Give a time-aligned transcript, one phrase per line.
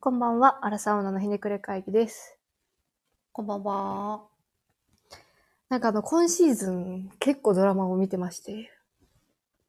[0.00, 2.38] こんばんは、アラサウナのひねくれ会議です。
[3.32, 4.22] こんばんは。
[5.68, 8.70] なんかあの、今シーズン結構ドラマを見てまして、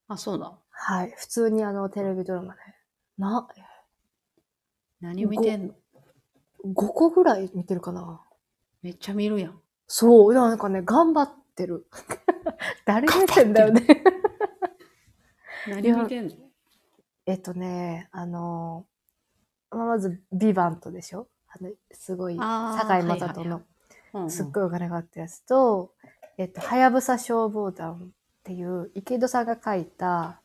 [0.08, 0.54] あ、そうだ。
[0.70, 2.60] はい、普通にあの、テレビドラマで、
[3.18, 3.48] な、
[5.02, 5.74] 何見てんの
[6.64, 8.22] ？5個ぐらい見てるかな。
[8.84, 9.60] めっちゃ見るやん。
[9.88, 11.88] そう、いやなんかね、頑張ってる。
[12.86, 14.04] 誰目線だよね。
[15.68, 16.36] 何見てんの？
[17.26, 18.99] えっとね、あの、まあ
[19.72, 21.28] まず、ビバントでしょ？
[21.48, 25.94] あの、すごい、あー堺雅人の、すっごいお金があったやつと、
[26.38, 30.42] えっと、はやぶさ消防団っていう、池戸さんが書いた、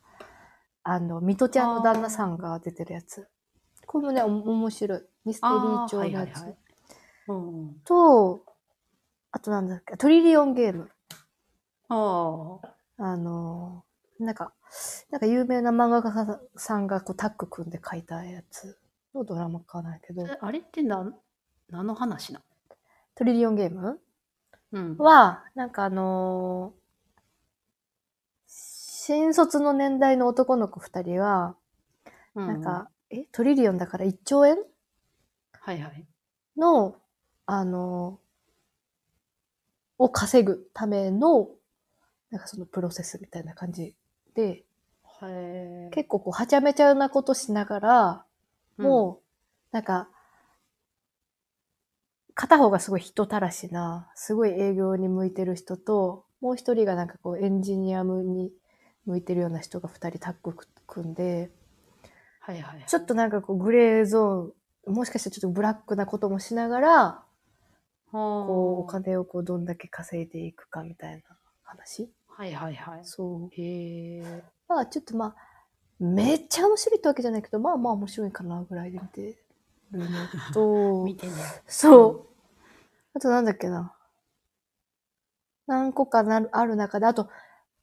[0.83, 3.27] あの、水戸ちゃんの旦那さんが出てるやつ。
[3.87, 5.01] これもね、お面白い。
[5.25, 6.15] ミステリー調のやつ。
[6.15, 6.57] はいはいはい
[7.27, 7.73] うんうん。
[7.85, 8.45] と、
[9.31, 10.91] あとなんだっけ、トリリオンゲーム。
[11.89, 13.03] ああ。
[13.03, 13.83] あの、
[14.19, 14.53] なんか、
[15.09, 18.77] なんか有名な漫画家さんがこうタッグ組んで書いたやつ
[19.15, 21.13] のドラマかないけど、えあれって何、
[21.69, 22.41] 何の話な
[23.15, 23.99] トリリオンゲーム？
[24.71, 24.97] うん。
[24.97, 26.85] は、なんかあのー
[28.47, 31.55] 新卒の年代の男の子二人は、
[32.35, 34.57] うなんか、え、トリリオンだから1兆円？
[35.53, 36.07] はいはい。
[36.57, 36.95] の、
[37.45, 38.25] あのー
[39.97, 41.49] を稼ぐための、
[42.31, 43.95] なんかそのプロセスみたいな感じ
[44.35, 44.65] で、
[45.21, 48.24] へ結構こう、はちゃめちゃなことしながら、
[48.77, 50.09] もう、なんか、
[52.33, 58.51] 片方がすごい人たらしな、すごい営業に向いてる人と、もう一人がなんかこうエンジニアに
[59.05, 60.53] 向いてるような人が二人タッグ
[60.85, 61.49] 組んで、
[62.41, 62.83] はいはい。
[62.85, 67.23] ちょっとなんかこうグレーゾーン、もしかしたらちょっとブラックなこともしながら、
[68.11, 71.23] こうおこ金をこうどんだけ稼いでいくかみたいな
[71.63, 72.11] 話？
[72.27, 72.99] はいはいはい。
[73.05, 73.61] そう。
[73.61, 74.43] へえ。
[74.67, 75.35] まあちょっとまあ、
[75.99, 79.37] めっちゃ面白いってわけじゃないけど、まあまあ面白いかなぐらいで見て
[79.91, 80.07] るの
[80.53, 81.33] と、 見てね。
[81.67, 82.25] そう。
[83.13, 83.95] あとなんだっけな。
[85.67, 87.29] 何個かなるある中で、あと、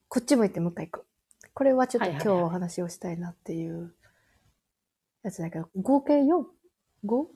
[0.09, 1.07] こっち向いてもう一回行く。
[1.55, 3.95] これはちょっと今日お話をしたいなっていう
[5.23, 7.27] やつだけど、合計 4?5?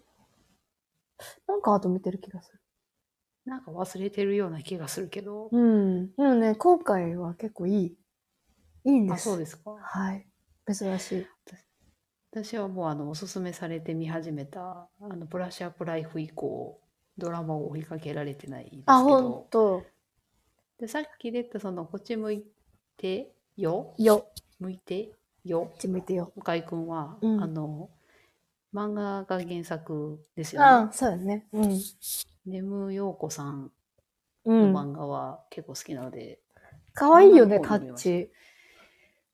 [1.47, 2.61] なんかあと見てる気がする。
[3.47, 5.49] なんか忘れてるような気がするけど。
[5.53, 6.15] うん。
[6.17, 7.99] でもね、今回は結構いい。
[8.85, 9.25] いいんであ、す。
[9.25, 9.71] そうですか。
[9.81, 10.27] はい。
[10.73, 11.27] 珍しい。
[12.33, 16.79] 私はもうあのおすすめされて見始めたあのブラッシュアップライフ以降
[17.17, 19.87] ドラマを追いかけられてないですけあ、ほんどと。
[20.79, 22.45] でさっき出たそのこっち向い
[22.99, 24.27] てよよ。
[24.61, 25.13] 向いて
[25.45, 26.33] よこっち向いてよ。
[26.37, 27.89] 向井くんは、うんあの
[28.75, 30.67] 漫画が原作ですよね。
[30.69, 31.47] あそうだね。
[31.53, 31.81] うん。
[32.45, 33.71] ネムヨーコさん
[34.45, 34.73] うん。
[34.73, 36.41] の漫画は結構好きなので、
[36.93, 38.31] かわいいよね、タッチ。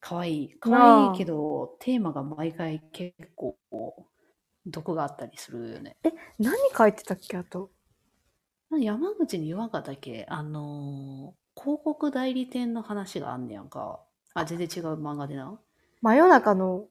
[0.03, 3.57] かわいいかなあわいいけどテーマが毎回結構
[4.67, 5.97] 毒があったりするよね。
[6.39, 7.71] 何書いてたっけ、あと？
[8.79, 14.01] 山口に言わんかったっけあのー広告代理店の話があんねやんか。
[14.35, 15.61] あ、全然違う漫画でな。
[16.01, 16.87] 真夜中の、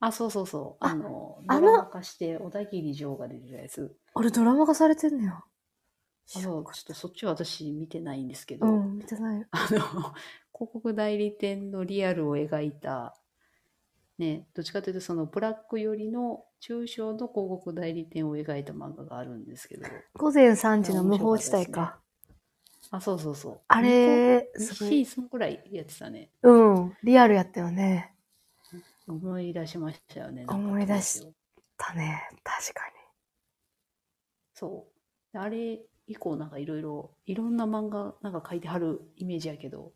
[0.00, 0.84] あ、そうそうそう。
[0.84, 1.60] ああの、あの？
[1.60, 3.94] ドラマ化して小田切城が出てるやつ。
[4.14, 5.44] あれドラマ化されてんねや。
[6.36, 9.46] あそう、ちょっとそっちは私見てないんですけど、うん、見てないよ。
[9.52, 10.14] あの、広
[10.52, 13.14] 告代理店のリアルを描いた、
[14.18, 22.00] ね、どっちかというとそのブラック寄りの中小の広告代理店を描いた漫画があるんですけど、午前3時の無法地帯か。
[22.90, 23.60] あ、そうそうそう。
[23.68, 25.04] あれ、2すごい。
[25.06, 26.30] シーズンくらいやってたね。
[26.42, 28.14] うん、リアルやったよね。
[29.08, 30.44] 思い出しましたよね。
[30.48, 31.36] 思い出しなんか
[31.88, 32.92] だね、確か
[34.54, 34.86] そ
[35.34, 35.38] う。
[35.38, 39.92] あれ以降なんかいろいろ、いろんな漫画なんか書いてはるイメージやけど、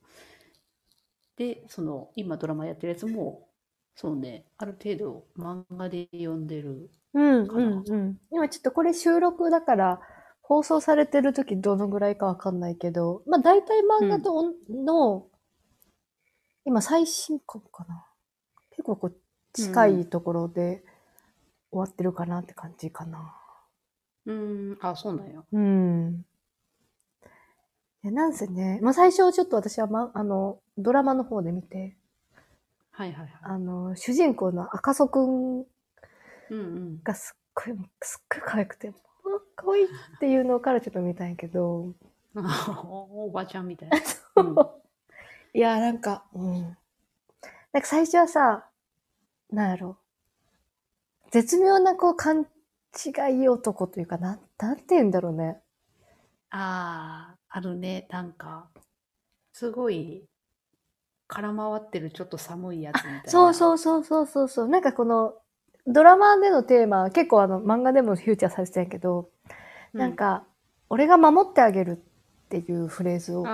[1.37, 3.49] で、その今ドラマやってるやつも、
[3.95, 6.91] そうね、ある程度漫画で読んでる。
[7.15, 7.23] に。
[7.23, 8.19] うん、かなうん、うん。
[8.31, 10.01] 今ちょっとこれ収録だから、
[10.43, 15.27] 放送されてる時どのぐらいかわかんないけど、まあ大体漫画との、
[16.65, 18.07] 今最新刊かな。
[18.71, 19.17] 結構こう、
[19.53, 20.85] 近いところで
[21.71, 23.36] 終わってるかなって感じかな。
[24.27, 24.33] うー
[24.75, 25.43] ん、あ、そうなんや。
[25.53, 26.25] うん。
[28.05, 31.97] えなんせね、まあ最初ちょっと私は、ま、あの、ドラマの方で見て、
[32.91, 33.31] はいはいはい。
[33.43, 35.67] あの、主人公の赤楚くんうん
[36.51, 37.03] うん。
[37.03, 38.93] がすっごい、すっごい可愛くて、あ
[39.55, 39.89] 可愛いっ
[40.21, 41.95] ていうのからちょっと見たんやけど、
[42.37, 43.97] おばちゃんみたいな。
[45.55, 46.63] いや、なんか、うん。
[47.73, 48.69] なんか最初はさ、
[49.51, 49.99] なんやろ。
[51.31, 52.17] 絶妙なこう
[52.97, 55.59] 勘違い男というか、なん、なんて言うんだろうね。
[56.51, 58.69] ああ、あるね、なんか、
[59.53, 60.25] すごい、
[61.29, 63.31] 空回ってるちょっと寒いやつみたいな。
[63.31, 64.69] そうそうそうそうそうそう。
[64.69, 65.35] なんかこの、
[65.87, 69.31] ドラマでのテーマ、結構あの、漫画でもフューチャーされてたけど、
[69.93, 70.45] うなん、か、
[70.89, 73.45] 俺が守ってあげるっていうフレーズを。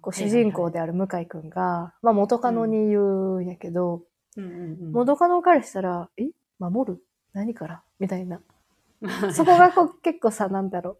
[0.00, 4.02] こう主人公である向井くんが、まあ元カノに言うんやけど、
[4.36, 4.92] うんうんうん。
[4.92, 6.24] 元カノからしたら、え？
[6.58, 7.02] 守る？
[7.32, 7.82] 何から？
[7.98, 8.40] みたいな。
[9.32, 10.98] そこがこう結構さ、なんだろう。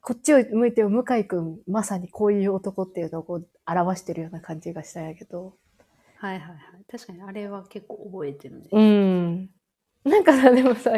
[0.00, 5.56] こっちを向いてる向井くん、まさにこういう男っていうのをこう表してるような感じがしたんやけど。
[6.18, 6.58] はいはいはい。
[6.90, 8.68] 確かにあれは結構覚えてるね。
[8.70, 9.50] うん。
[10.04, 10.92] なんかさ、でもさ、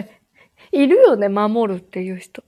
[0.72, 2.44] いるよね、守るっていう人。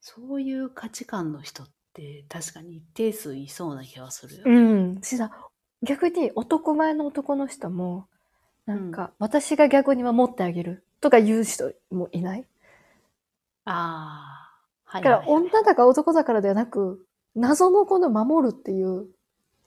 [0.00, 4.42] そういう価値観の人って確かに一定数いそうな気がするよ。
[4.46, 5.00] うん。
[5.02, 5.30] しさ、
[5.82, 8.08] 逆に男前の男の人も、
[8.66, 12.46] なんか、私が逆に守ってあげるとか言う人もいない？
[13.64, 14.50] ああ。
[14.84, 17.06] はだから、女だか男だからではなく、
[17.36, 19.06] 謎のこの守るっていう、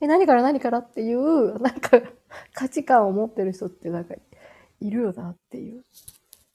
[0.02, 2.02] え、何から何からっていう、なんか、
[2.54, 4.16] 価値観を持ってる人ってなんか、
[4.82, 5.84] いるよなっていう。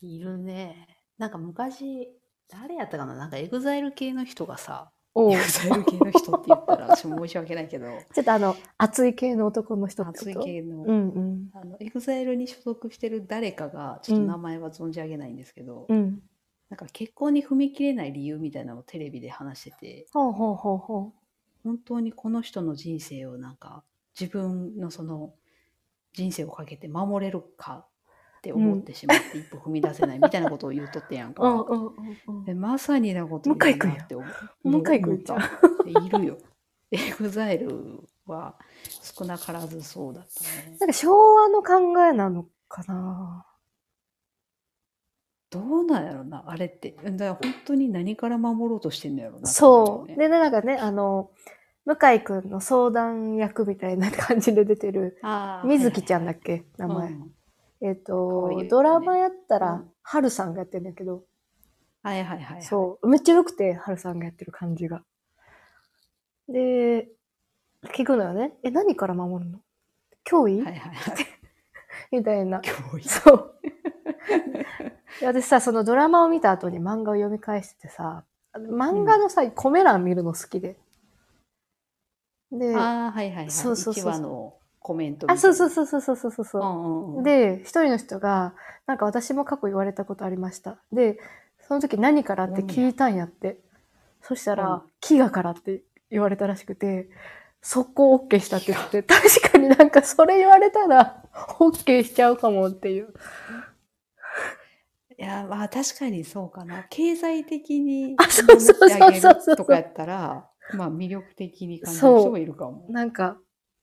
[0.03, 0.99] いるね。
[1.17, 2.11] なんか昔、
[2.49, 3.15] 誰やったかな？
[3.15, 5.33] なんかエグザイル系の人がさ、おう。
[5.33, 10.31] エグザイル系の人って言ったら私も申し訳ないけど、 ちょっとあの、熱い系の男の人ってこと？
[10.31, 11.51] 熱い系の、うんうん。
[11.53, 16.23] あの、エグザイルに所属してる誰かが、ちょっと名前は存じ上げないんですけど、うん。
[16.71, 21.13] なんか結婚に踏み切れない理由みたいなのをテレビで話してて、ほうほうほうほ
[21.65, 23.85] 本当にこの人の人生をなんか
[24.19, 25.35] 自分のその
[26.13, 27.87] 人生をかけて守れるか
[28.39, 31.35] って思ってしまって一歩踏み出せないみたいなことを言うとってやんう。
[31.35, 31.43] か。
[31.43, 31.95] うんうんうん
[32.29, 32.45] うん。
[32.45, 34.25] でまさになこと向井君やって思
[34.65, 35.37] 向井君じゃ
[35.87, 36.39] いるよ。
[36.91, 38.55] エグザイルは
[39.03, 40.87] 少なからずそうだったねな。
[40.87, 43.45] んか昭和の考えなのかな
[45.51, 46.93] どうなんやろな、あれって。
[46.93, 49.49] だから本当に何から守ろうとしてんのやろな。
[49.49, 50.11] そう。
[50.11, 51.31] ね、で、なんかね、あの、
[51.87, 55.19] 向井くんの相談役みたいな感じで出てる、
[55.65, 57.09] 水木ちゃんだっけ名前。
[57.09, 57.33] うん
[57.81, 61.25] えっ、可愛いとよね、ドラマやったらうん、はるさんがやってるんだけど、
[62.03, 62.63] はいはいはいはい。
[62.63, 63.09] そう。
[63.09, 65.03] めっちゃ良くて、はるさんがやってる感じが。
[66.49, 67.09] で、
[67.95, 68.55] 聞くのよね。
[68.63, 69.61] え、何から守るの？
[70.25, 71.17] 脅威、はいはいはい。
[72.11, 72.61] みたいな。
[72.61, 73.09] 脅威。
[73.09, 73.55] そう。
[75.21, 80.77] で私さ、そのドラマを見た後に漫画を読み返しててさ、漫画のさ、コメ欄見るの好きで。
[82.51, 83.51] で、あああ、はいはいはい。
[83.51, 84.58] そうそうそうそう1話の
[84.89, 85.41] コメントみたいな。
[85.41, 86.63] そうそうそうそうそうそうそう。
[86.63, 87.23] うんうんうん。
[87.23, 88.55] で、一人の人が、
[88.87, 90.79] なんか私も過去言われたことありました。
[90.93, 91.19] で、
[91.61, 93.61] その時何からって聞いたんやって。
[94.23, 97.11] そしたら、うん飢餓からって言われたらしくて、
[97.61, 101.23] 速攻 OK したって言って、確かになんかそれ言われたら、
[101.59, 103.13] OK しちゃうかもっていう。
[105.19, 106.87] いや、まあ確かにそうかな。
[106.89, 112.87] 経済的にあそうそうそうそうとかやったら、まあ魅力的に感じる人もいるかも。
[112.89, 113.39] なんか、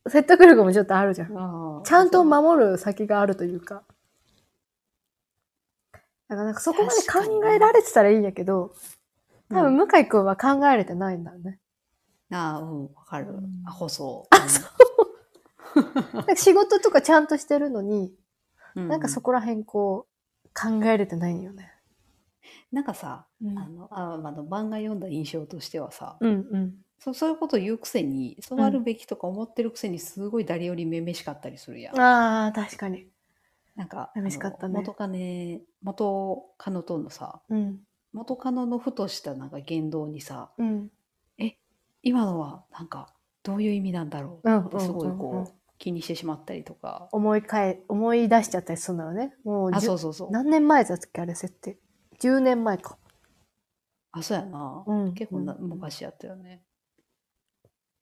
[0.08, 1.38] 説得力もちょっとあるじゃん。
[1.38, 3.84] ああちゃんと守る先があるというか。
[6.28, 8.74] だからなんかそこまで考えられてたらいいんやけど、
[9.50, 11.60] 多分向井くんは考えれてないんだよね。
[12.32, 13.64] ああ、うん、わかるうん。
[13.66, 14.36] アホそう。
[14.36, 14.66] あそう
[16.14, 18.14] なんか仕事とかちゃんとしてるのに、
[18.76, 20.08] うんなんかそこら辺こ
[20.46, 21.72] う、考えれてないんよね。
[22.72, 26.74] なんかさ、うんあの、ああの漫画読んだ印象としてはさ、うんうん。
[27.00, 32.00] そそういうこと言うくせに、そうあるべきとか思ってるくせに、すごい誰よりめめしかったりするやん。
[32.00, 33.08] ああ、確かに。
[33.76, 37.80] なんか、しかっ元カネ、元カノとのさ、うん。
[38.14, 40.90] 元カノのふとしたなんか言動にさ、うん。
[42.02, 47.10] 今のはなんかどういう意味なんだろううんってすごいうんうんうんこう気にしてしまったりとか。
[47.12, 49.34] 思い返、思い出しちゃったりするんだよね。
[49.44, 50.32] もうあ、そうそうそう。
[50.32, 51.78] 何年前だったっけあれ設定。
[52.22, 52.98] 10年前か。
[54.12, 54.84] あ、そうやな。
[54.88, 56.64] うん結構なうん昔やったよね。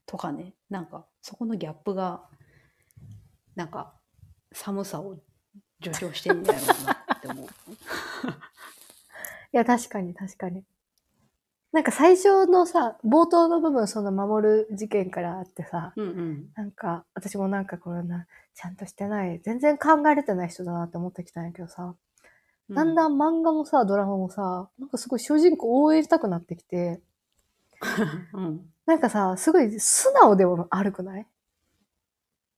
[0.05, 2.22] とかね、なんかそこのギャップが、
[3.55, 3.93] なんか
[4.51, 5.17] 寒さを
[5.81, 7.48] 助長してんねやろうなって思う。
[7.48, 7.50] い
[9.51, 10.63] や、確かに確かに。
[11.72, 16.51] なんか最初のさ、冒頭の部分、その守る事件からあってさ、うんうん。
[16.55, 21.95] なんか、私もなんかこれな、ちゃんとしてない、全然考えれてない人だなって思ってきたんやけどさ、
[22.69, 23.17] だんだん。
[23.17, 27.01] ん漫画もさ、ドラマもさ、なんかすごい主人公応援したくなってきて、
[28.33, 28.73] うん。
[28.85, 31.27] なんかさ、すごい素直でもあるくない？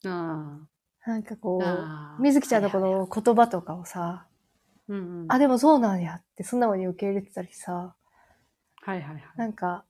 [0.05, 0.59] あ
[1.05, 2.15] なんかこあ。
[2.19, 4.27] う、水木ちゃんのこの言葉とかをさ、
[4.87, 5.25] うんうん。
[5.29, 7.95] あ、でもそうなんやって素直に受け入れてたりさ、
[8.81, 9.23] はいはいはい。
[9.35, 9.83] なんか、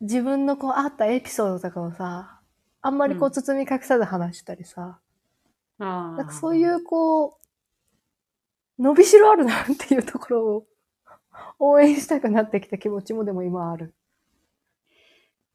[0.00, 2.40] 自分のこうあったエピソードとかをさ、
[2.82, 5.00] あんまりこううん包み隠さず話したりさ、
[5.78, 6.16] ああ。
[6.16, 7.38] なんかそういうこ
[8.78, 10.66] う、伸びしろあるなっていうところを
[11.58, 13.94] 応援したくなってきた気持ちもでも今ある。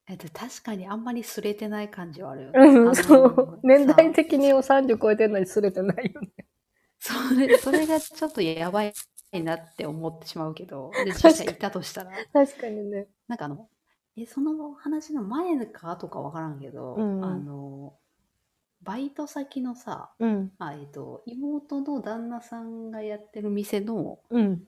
[0.08, 2.60] えっと、確かにあんまりすれてない感じはあるよね。
[2.60, 3.60] うん、そう。
[3.64, 6.30] 年代さ的に30超えてるのにすれてないよね。
[7.00, 8.94] それ、それがちょっとやばい
[9.34, 13.08] なって思ってしまうけど、 で、実際いたとしたら、確かにね。
[13.28, 13.70] なんかあの、
[14.16, 17.98] え、その話の前かとかわからんけど、うんあの、
[18.82, 20.52] バイト先のさ、うん。
[20.60, 24.64] あえっと、妹の旦那さんがやってる店の、うん。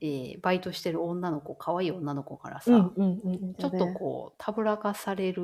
[0.00, 2.86] えーバイトしてる女の子、可愛い女の子からさ、うん。
[2.96, 3.20] うん。
[3.24, 3.54] うん。
[3.54, 5.42] ちょっとこう、たぶらかされる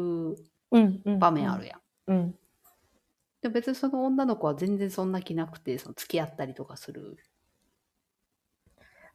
[0.71, 1.03] うん。
[1.05, 1.19] うん。
[1.19, 1.81] 場面あるやん。
[2.09, 2.39] うん。
[3.41, 7.17] で別にその女の子は全然そんな気なくて、その付き合ったりとかする。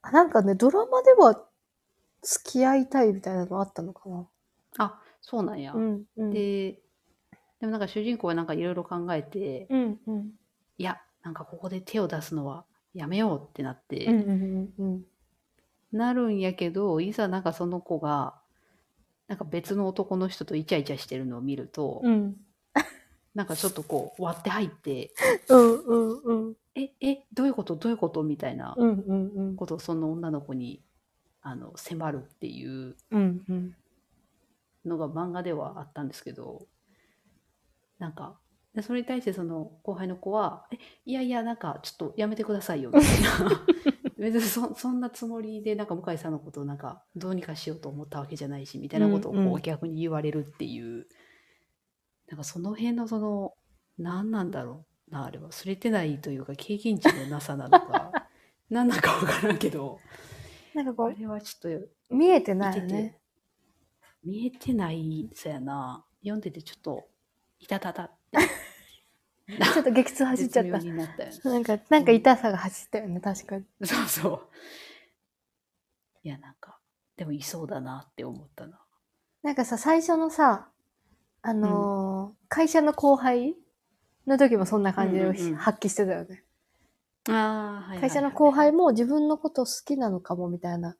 [0.01, 1.47] あ、なんかね、ドラマでは
[2.23, 4.27] 付き合いたいみたいなのあったのかな。
[4.77, 5.73] あ、そうなんや。
[5.73, 6.05] うん。
[6.17, 6.33] うん。
[6.33, 6.73] で、
[7.59, 9.99] でもなんか主人公はなんかいろいろ考えて、うん。
[10.07, 10.31] うん。
[10.77, 14.15] いや、なんかここで手を出すのはやめようってなって、うん。
[14.21, 14.73] うん。
[14.77, 15.05] うん。
[15.91, 18.39] なるんやけど、いざなんかその子が、
[19.27, 22.35] なんか別の男の人とイチャイチャしてるのを見ると、うん。
[23.33, 25.13] なんかちょっとこう割って入って、
[25.49, 25.79] うん。
[25.85, 26.47] うん。
[26.47, 26.55] うん。
[26.75, 27.75] え、え、どういうこと？
[27.75, 28.23] どういうこと？
[28.23, 28.89] みたいなうん。
[28.99, 29.27] うん。
[29.35, 29.55] うん。
[29.55, 30.83] ことをその女の子に
[31.41, 33.45] あの迫るっていううん。
[33.47, 33.75] うん。
[34.85, 36.67] のが漫画ではあったんですけど、
[37.99, 38.39] なんか、
[38.73, 43.67] でそれに対してその後輩の子は、え、いやいや、なんかちょっとやめてくださいよ、みたいな。
[44.21, 51.07] 別にそそんなつもりで、なんか向井さんのことをなんかどうにかしようと思ったわけじゃないし、みたいなことをこうんううん逆に言われるっていう、
[52.27, 53.53] なんかその辺のその、
[53.97, 55.49] 何なんだろうな、あれは。
[55.49, 58.11] 忘れてないというか、経験値のなさなのか、
[58.69, 59.99] 何 なのかわからんけど、
[60.75, 63.17] なんかこれはちょっと見えてないね。
[64.23, 67.09] 見えてないそやな読んでてちょっと
[67.59, 68.37] いたたたって
[69.73, 71.37] ちょっと激痛走っちゃっ絶妙になったよね。
[71.39, 71.49] た。
[71.49, 73.65] なんか、なんか痛さが走ったよね、確かに。
[73.83, 74.47] そうそう。
[76.23, 76.77] いやなんか
[77.17, 78.79] でもいそうだなって思ったな。
[79.43, 80.69] なんかさ、最初のさ、
[81.41, 83.55] あのー会社の後輩
[84.27, 85.55] の時もそんな感じでうんうんうん。
[85.55, 86.43] 発揮してたよね。
[87.29, 90.95] ああ、はい会社の後輩も自分のこと好きなのかもみたいな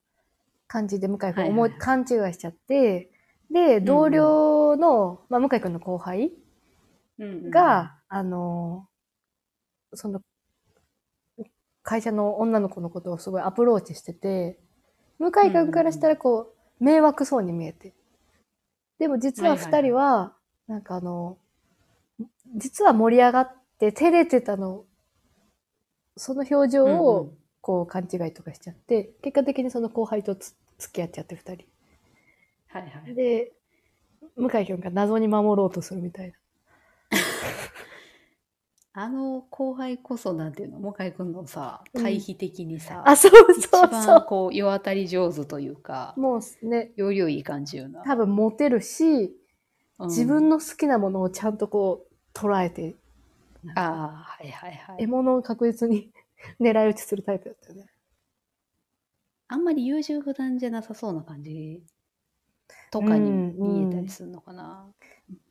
[0.68, 1.80] 感じで向井君思い、はいはいはい。
[1.80, 3.12] 勘違いしちゃって、
[3.52, 6.32] で、同僚の、まあ、向井君の後輩
[7.50, 10.22] が、あのーその、
[11.84, 14.60] 会社の女の子のことをすごいアプローチしてて、
[15.20, 17.94] 向井君からしたらこう、迷惑そうに見えて。
[19.00, 20.34] でも実は二人は、
[20.68, 21.38] なんかあの、
[22.56, 24.86] 実は盛り上がって照れてたの、
[26.18, 31.66] その表情うんうんをこう勘違いとかしちゃって、結果的にその後輩とつ付き合っちゃって二人。
[32.68, 33.52] はいはいで、
[34.36, 36.41] 向井君が謎に守ろうとするみたいな。
[38.94, 40.80] あの後輩こそなんていうの？
[40.80, 43.90] 向井君のさ対比的にさ、あ、そう一そう。
[44.04, 46.14] そ番こう世当たり上手というか。
[46.18, 46.20] う。
[46.20, 49.34] もうね、よりよいい感じよな、多分モテるし、
[49.98, 50.08] うん。
[50.10, 52.96] 自分の好きなものをちゃんとこう捉えて、
[53.76, 55.04] ああはいはいはい。
[55.04, 56.12] 獲物を確実に
[56.60, 57.88] 狙い撃ちするタイプだったよね。
[59.48, 61.82] あんまり優柔不断じゃなさそうな感じ？
[62.92, 64.86] とかにうん見えたりするのかな？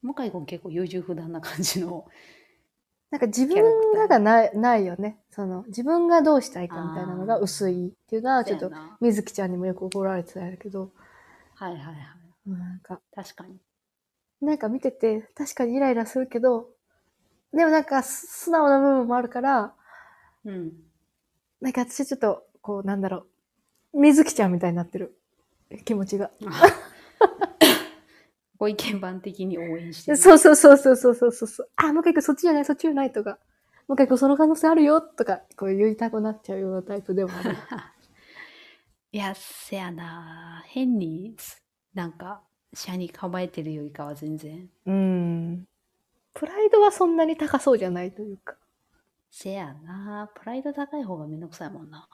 [0.02, 2.06] 向井君結構優柔不断な感じの。
[3.10, 3.56] なんか自分
[3.92, 5.18] ががないないよね。
[5.30, 10.90] その自分がどうしたいかみたいなのが薄いっていうのはちょっと水木ちゃんにもよく怒られてたんだけど、
[11.54, 11.96] はいはいはい。
[12.46, 13.58] なんか、確かに。
[14.40, 16.70] なんか見てて確かにイライラするけど、
[17.52, 19.74] でもなんかす素直な部分もあるから、
[20.44, 20.72] うん。
[21.60, 23.26] なんか私ちょっと、こうなんだろ
[23.92, 25.18] う、水木ちゃんみたいになってる
[25.84, 26.30] 気持ちが。
[28.60, 30.18] ご意見番的に応援してる。
[30.18, 31.70] そうそうそうそうそうそうそう。
[31.76, 33.38] あ、もう一回そっちじゃない、そっちじゃないとか、
[33.88, 37.56] もう一回その可能性あるよとか、こう言いたくなっちゃうようなタイプでもある。
[39.12, 40.62] いや、せやな。
[40.66, 41.34] 変に
[41.94, 42.42] なんか、
[42.74, 44.68] 車に構えてるよりかは全然。
[44.84, 45.66] うん。
[46.34, 48.56] プライドはそんなに高そうじゃないというか。
[49.30, 50.30] せやな。
[50.34, 52.06] プライド高い方がめんどくさいもんな。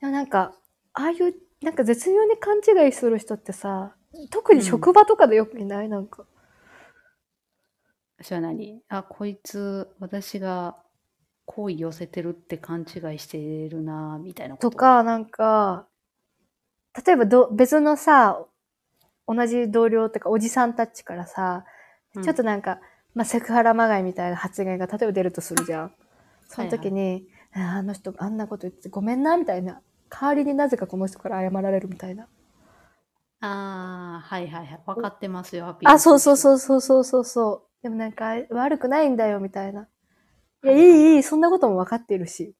[0.00, 0.52] でもなんか、
[0.94, 3.94] ああいう、なんか絶妙に勘違いする人ってさ、
[4.30, 6.24] 特に職場とかでよくいない、なんか。
[8.20, 8.82] それは何？
[8.88, 10.76] あ、こいつ、私が
[11.44, 14.70] 好意寄せてるって勘違いしてるな、みたいなこと。
[14.70, 15.86] とか、なんか、
[17.06, 18.44] 例えばど別のさ、
[19.26, 21.64] 同じ同僚とかおじさんたちからさ、
[22.14, 22.80] うんちょっとなんか、
[23.14, 25.92] まあ、セクハラまがいみたいな発言が例えば出るとするじゃん。
[26.48, 29.82] その時に、ああの人あんなこと言ってごめんな、みたいな。
[30.08, 32.26] 代わりになぜかこの人から謝られるみたいな。
[33.40, 34.80] ああ、はいはいはい。
[34.86, 36.36] 分かってますよ、アピールあ、そうそうう。
[36.36, 37.82] そうそうそうそうそう。
[37.82, 39.88] でもなんか、悪くないんだよ、みたいな。
[40.64, 42.54] いや、いい、いい、そんなことも分かっているし。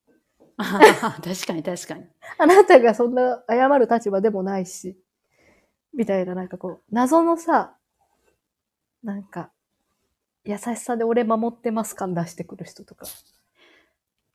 [0.56, 2.06] あ 確かに確かに。
[2.38, 4.96] あなたがそんな謝る立場でもないし。
[5.94, 7.76] みたいな、なんかこう、謎のさ、
[9.02, 9.50] なんか、
[10.44, 13.06] 優しさで俺守ってます感出してくる人とか。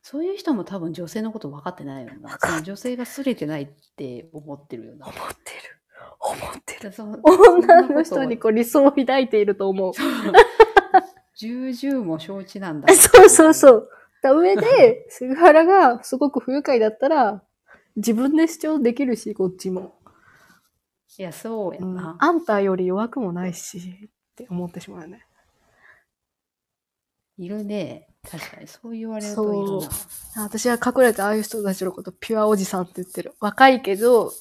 [0.02, 2.38] そういう人も多分女性のこと分かってないよな。
[2.62, 5.14] 女性がすれてないって思ってるよな思。
[5.14, 5.83] ってる。
[6.24, 6.92] 思ってる。
[7.22, 9.92] 女の人にこう理想を抱いていると思う。
[11.36, 12.88] 重々も承知なんだ。
[12.94, 13.90] そうそうそう。
[14.22, 17.42] だ上で、セクハラがすごく不愉快だったら、
[17.96, 19.94] 自分で主張できるし、こっちも。
[21.18, 22.16] いや、そうやうんな。
[22.18, 25.26] あんたより弱くもないし、って思ってしまうよね。
[27.36, 28.08] いるね。
[28.28, 29.88] 確かに、そう言われるといる
[30.36, 30.42] な。
[30.44, 33.34] 私は隠れてああいう人たちのことピュアおじさんって言ってる。
[33.40, 34.32] 若いけど、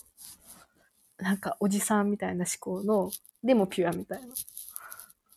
[1.23, 3.09] なんかおじさんみたいな思考の、
[3.41, 4.27] でもピュアみたいな。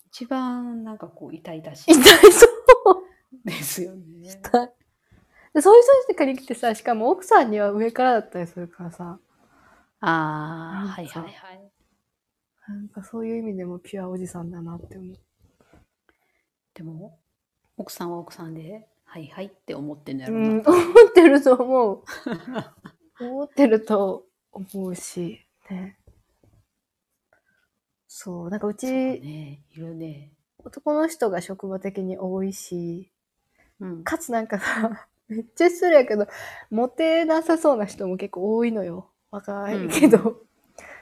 [0.09, 3.49] 一番なんかこう、痛々し痛いいそう。
[3.49, 4.41] ですよね。
[5.55, 9.21] でそういう人たちに来てさ、しかも奥さんには上からだったりするからさ、
[10.01, 11.71] ああ、はいはいはい。
[12.69, 15.17] なんかそういう意味でもピュアおじさんだなって思う。
[16.75, 17.19] でも、
[17.77, 20.69] 奥さんは奥さんで、はいはいって思ってんだろううん、な。
[20.69, 22.03] 思ってると思う。
[23.21, 25.99] 思ってると思うし、ね。
[28.09, 30.33] そう、なんかうち、ね、いるね。
[30.65, 33.11] 男の人が職場的に多いし、
[33.81, 34.05] うん。
[34.05, 36.27] かつなんかさ、 めっちゃ失礼やけど、
[36.71, 39.11] モテなさそうな人も結構多いのよ。
[39.31, 40.43] 若いけど。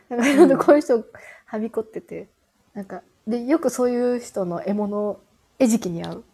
[0.09, 1.04] なんか、うんこういう人
[1.47, 2.28] はびこってて。
[2.75, 5.21] なんか、で、よくそういう人の獲物、
[5.59, 6.25] 餌食に合う。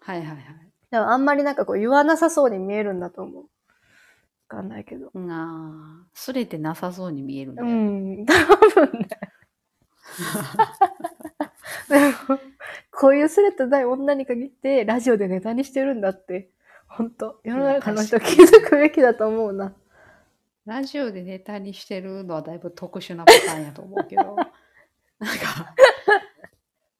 [0.00, 0.72] はいはいはい。
[0.90, 3.44] でもあんまりなんかこう言わなさそうに見えるんだと思う。
[4.52, 5.06] わかんないけど。
[5.06, 7.72] ああ、すれてなさそうに見えるんだうよ。
[7.72, 8.34] ん、 多
[8.86, 9.08] 分ね。
[11.88, 12.38] でも
[12.90, 16.50] こういうスレッドない女に限って、ラジオでネタにしてるんだって、
[16.86, 19.74] 本当世の中の人気づくべきだと思うな。
[20.66, 24.36] ラジオでネタにしてるのはだいぶ特殊なパターンやと思うけど。
[25.18, 25.74] なんか、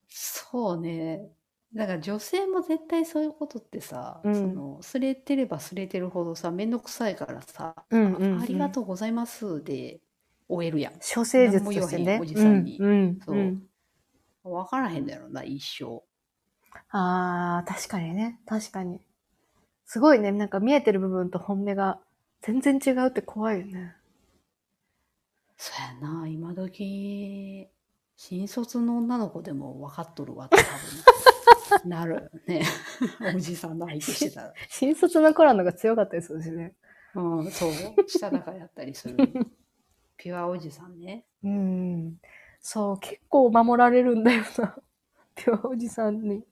[0.09, 1.29] そうね。
[1.75, 10.01] だから女性も絶対そういうことってさ、うんその、すれてればすれてるほどさ、めんどくさいからさ、うんうんうんあありがとうございますで
[10.49, 10.93] 終えるやん。
[10.95, 13.63] 処世術としておじさんにうんうんそううん
[14.45, 16.03] わからへんだろな、一生。
[16.91, 18.41] ああ、確かにね。
[18.47, 19.01] 確かに。
[19.87, 20.33] すごいね。
[20.33, 22.01] なんか見えてる部分と本音が
[22.43, 23.95] 全然違うって怖いよね。
[25.57, 27.69] そうやな、今時、
[28.17, 31.05] 新卒の女の子でも分かっとるわって多分
[31.85, 32.63] なるね。
[33.35, 34.55] おじさんの相手してたら。
[34.69, 36.75] 新卒の頃のが強かったりするしね。
[37.15, 37.73] うん、そう。
[38.09, 39.17] したたかやったりする。
[40.17, 41.27] ピュアおじさんね。
[41.43, 42.21] うん。
[42.61, 44.77] そう、結構守られるんだよな。
[45.35, 46.45] ピュアおじさんに。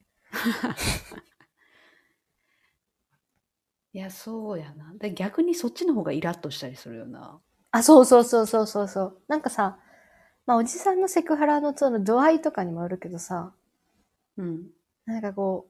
[3.93, 4.95] いや、そうやな。
[4.95, 7.41] で逆にそっちの方がイラッとしたりするよな。
[7.73, 9.23] あ、そうそうそうそうそうそう。
[9.29, 9.79] なんかさ、
[10.47, 13.53] まあおじさんのセクハラのその度合いとかにもあるけどさ、
[14.37, 14.67] うん。
[15.11, 15.69] なんかこ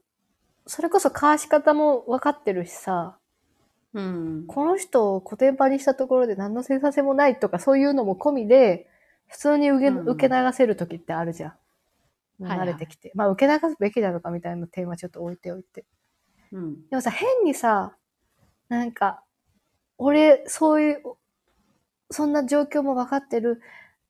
[0.67, 3.19] う、それこそ交わし方も分かってるしさ、
[3.93, 4.45] うん。
[4.47, 8.89] この人をコテンパンにしたところで何の生産性もないとかそういうのも込みで、
[9.27, 11.51] 普通に受け,、うん受け流せる時ってあるじゃん。
[11.51, 11.61] はい
[12.43, 13.13] はい慣れてきて。
[13.15, 15.85] まあ受け流すべきなのかみたいな点はちょっと置いておいて。
[16.53, 16.89] うん。
[16.89, 17.97] でもさ、変にさ、
[18.69, 19.23] なんか、
[19.99, 21.03] 俺、そういう、
[22.11, 23.61] そんな状況も分かってる、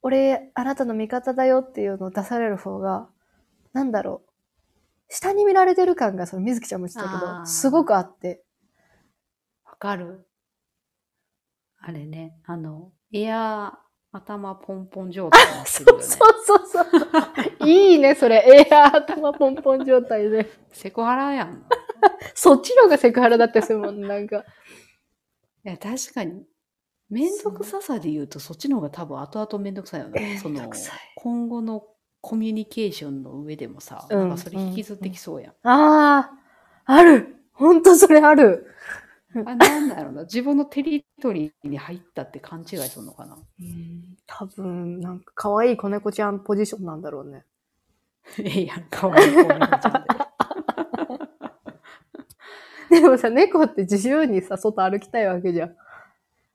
[0.02, 3.08] 俺、あなたの味方だよっていうのを出される方が、
[3.72, 4.29] なんだろう。
[5.10, 8.42] 下に見られてる感が、その水木ちゃんも言ってたけど、すごくあって。
[9.64, 10.26] わかる。
[11.80, 13.78] あれね、あの、エア
[14.12, 15.82] 頭ポンポン状態になって そ。
[15.82, 16.02] うそう
[16.44, 16.82] そうそ
[17.64, 17.68] う。
[17.68, 18.66] いいね、それ。
[18.70, 20.48] エアー頭ポンポン状態で。
[20.72, 21.66] セクハラやん。
[22.34, 24.38] そっちの方がセクハラだったりするもん、なんか。
[24.38, 24.42] い
[25.68, 26.46] や、確かに。
[27.08, 30.38] めんどくささで言うと、そっちの方が多分後々めんどくさいよね。
[30.40, 31.84] そのめんどくさい、今後の
[32.20, 35.52] コミュニケーションの上でもさ、うんなんかそれ引きずってきそうやん。
[35.68, 36.30] あ
[36.84, 37.36] あ、ある。
[37.52, 38.66] ほんとそれある。
[39.46, 40.22] あ、なんだろうな。
[40.22, 43.36] 自分のテリトリーに入ったって勘違いするのかな。
[43.36, 47.44] うん、多分、なんか可愛い子猫ちゃんポジションなんだろうね。
[48.38, 49.92] ええやん、かわいい子猫ちゃん
[52.90, 53.00] で。
[53.00, 55.76] でもさ、猫って自由にさ、外歩きたいわけじゃん。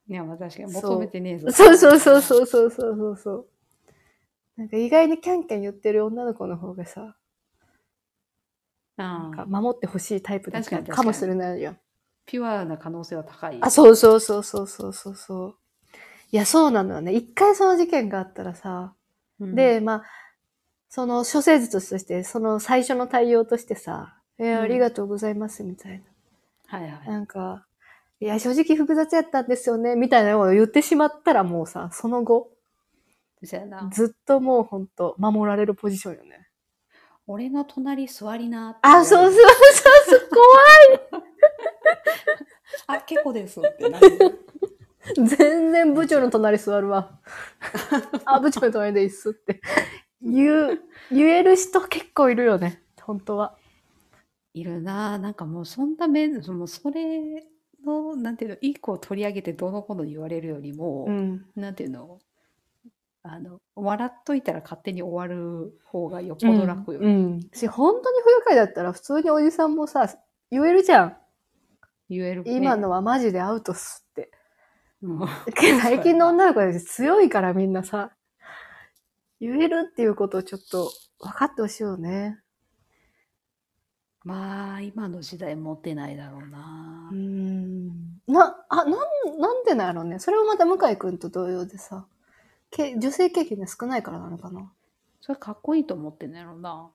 [0.08, 1.52] いや、まあ確かに求めてねえぞ。
[1.52, 3.48] そうそうそうそうそうそうそうそう。
[4.58, 7.16] なんか意外にキャンキャン言ってる女の子の方がさ、
[8.98, 11.80] あなんかあ守ってほしいタイプだった確かもしれないじゃん。
[12.26, 13.60] ピュアな可能性は高い。
[13.62, 15.56] あ、そうそうそうそうそうそうそう。
[16.32, 17.14] いや、そうなのよね。
[17.14, 18.94] 一回その事件があったらさ、
[19.40, 20.04] うんで、まあ、
[20.90, 26.02] その処世術として、その最初の対応としてさ、えーうんありがとうございます、みたい
[26.68, 27.08] はいはい。
[27.08, 27.14] な。
[27.14, 27.66] なんか、
[28.20, 32.52] いや、正直複雑やったんですよね、みたいなのを言ってしまったらもうさ、その後、
[33.46, 33.90] そうやな。
[33.92, 36.48] ずっともうほんと守られるポジションよね。
[37.28, 39.44] 俺の隣座りなあ、るそうそうそう
[40.10, 41.26] そう、怖
[43.00, 44.00] あ、結構ですってな。
[45.14, 47.20] 全然部長の隣座るわ。
[48.26, 49.62] あ、部長の隣でいいっすって。
[50.22, 50.82] 言う、
[51.12, 52.82] 言える人結構いるよね。
[53.02, 53.58] 本当は。
[54.54, 55.18] いるなぁ。
[55.18, 57.46] なんかもうそんな面、もうそれ
[57.84, 61.46] の、なんていうの、一個取り上げてどうのこうの言われるよりも、うん。
[61.56, 62.20] なんていうの、
[63.28, 67.00] あの、笑っといたら勝手に終わる方がよっぽど楽よ。
[67.00, 67.06] うん。
[67.06, 70.08] うんし、本当に不愉快だったら普通におじさんもさ、
[70.52, 71.18] 言えるじゃん。
[72.08, 72.56] 言えるね。
[72.56, 74.32] 今のはマジでアウトっすって。
[75.02, 75.28] うん。
[75.82, 78.12] 最近の女の子たち強いからみんなさ、
[79.40, 82.40] 言えるっていうことをちょっと分かってほしいよね。
[84.24, 87.18] まあ、今の時代持ってないだろうなうー。
[87.18, 87.88] ん。
[88.28, 88.90] な、あ、なん、
[89.40, 90.20] なんでなんやろうね。
[90.20, 92.08] それはまた向井くんと同様でさ、
[92.76, 94.72] け女性経験が少ないからなのかな？
[95.22, 96.92] それかっこいいと思ってんのやろな。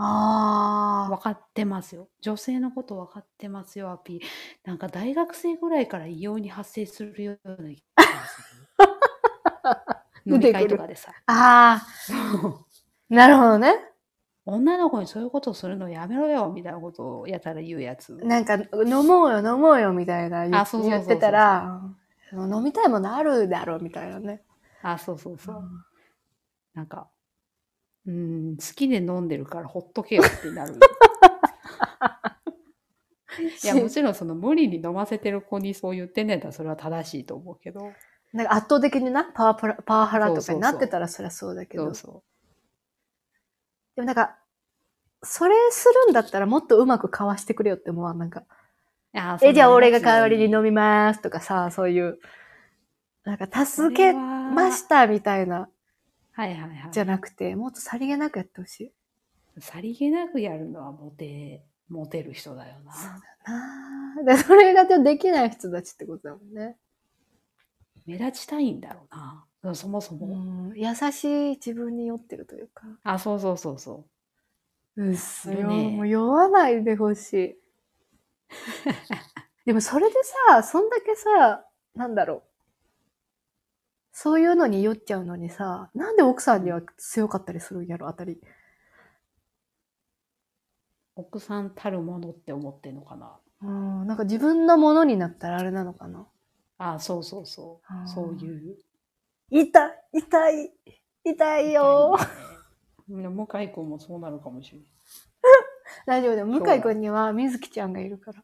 [0.00, 2.08] あ分かってますよ。
[2.20, 4.26] 女性のこと分かってますよ、アピール。
[4.64, 7.60] なんか大学生ぐらいから異様に発生するような気
[7.96, 8.52] がす
[10.24, 10.32] る。
[10.34, 11.12] 飲み会とかでさ。
[11.26, 11.32] あ。
[11.32, 12.64] ああ。
[13.08, 13.74] なるほどね。
[14.46, 18.14] 女の子にそういうことするのやめろよみたいなことをやたら言うやつ。
[18.24, 21.96] なんか、飲もうよ、飲もうよ、みたいな言ってたら、うん
[22.54, 24.42] 飲みたいものあるだろう、みたいなね。
[24.82, 25.62] あ、そうそうそう。
[26.74, 27.08] なんか、
[28.06, 30.74] うーん、好きで飲んでるからほっとけよってなる。
[33.62, 37.92] いや、もちろんその無理に飲ませてる子にそう言ってんねんたらそれは正しいと思うけど。
[38.32, 41.92] なんか圧倒的にな、パワラパワハラとかになってたらそりゃそうだけど。
[43.96, 44.36] でもなんか、
[45.22, 48.18] それするんだったらもっとうまくかわしてくれよって思わん？
[48.18, 48.44] なんか、
[49.42, 52.18] え、じゃあ俺が代わりに飲みますとかさ、そういう、
[53.28, 55.68] なんか助けまましたみたいな、
[56.32, 56.92] はいはいはい。
[56.92, 58.92] じゃなくて、もっとさりげなくやってほしい。
[59.60, 62.94] さりげなくやるのはモテ、モテる人だよな。
[62.94, 63.10] そう
[64.24, 66.78] だなで、それができない人たちってことだもんね。
[68.06, 69.74] 目立ちたいんだろうな。
[69.74, 70.26] そもそも。
[70.26, 72.86] うん、優しい自分に酔ってるというか。
[73.02, 74.06] あ、そうそうそうそ
[74.96, 75.04] う。
[75.04, 75.68] うっすよ。
[75.68, 77.56] ねもう酔わないでほしい。
[79.66, 80.14] でもそれで
[80.48, 82.47] さ、そんだけさ、なんだろう。
[84.20, 88.40] そういうのに酔っちゃうのにさ、なんで奥さんには強かったりするんやろ、あたり。
[91.14, 93.38] 奥さんたるものって思ってんのかな。
[93.62, 96.26] うん、なんか自分のものになったらあれなのかな。
[96.78, 98.08] あ、そうそうそう。
[98.08, 98.78] そういう。
[99.50, 100.72] 痛い、痛い、
[101.22, 102.18] 痛いよ。
[103.06, 104.88] みんな向井君もそうなるかもしれない。
[106.06, 106.46] 大丈夫だよ。
[106.46, 108.42] 向井くんには水木ちゃんがいるから。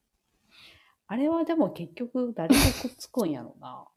[1.08, 3.88] あれはでも結局誰とくっつくんやろな。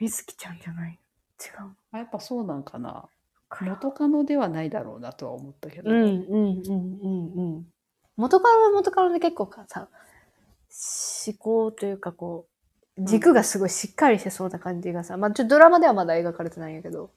[0.00, 0.98] 水木ちゃんじゃない？
[1.40, 3.04] 違うあやっぱそうなんかな。
[3.62, 5.90] 元カノではないだろうなとは思ったけど。
[5.90, 7.66] うんうんうんうんうん。
[8.16, 9.88] 元カノは元カノで結構かさ、
[11.26, 12.46] 思考というかこ
[12.98, 17.10] う、軸がすごいしっかりしてそうな感じがさ、まあちょっとドラマではまだ描かれてないんやけど、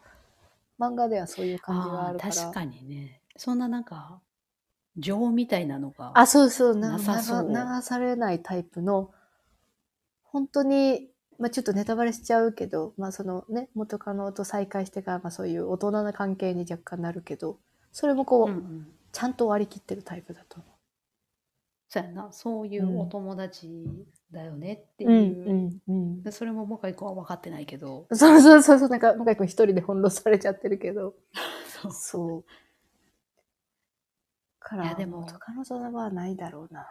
[0.79, 2.33] 漫画ではそういう感じがあるから。
[2.33, 3.21] 確かにね。
[3.35, 4.21] そんななんか、
[4.97, 6.11] 情みたいなのが。
[6.15, 6.81] あ、そうそう、流
[7.81, 9.11] されないタイプの、
[10.23, 11.10] 本当に、
[11.41, 17.59] まあちょっとネタバレしちゃうけど、まあそのね、元カノと再会してから、まあそういう大人な関係に若干なるけど、
[17.91, 18.87] それもこう、うんうん。
[19.11, 20.65] ちゃんと割り切ってるタイプだと思
[21.89, 22.31] そうやな。
[22.31, 23.67] そういううんお友達
[24.31, 25.11] だよねってう。
[25.11, 25.49] いう。
[25.49, 28.07] うんうんでそれも向井君は分かってないけど。
[28.13, 31.15] そうそうそうそう、なんか、向井くん一人で翻弄されちゃってるけど。
[31.81, 32.45] そうそう。
[34.59, 36.87] から、いやでも元カノとはないだろうな。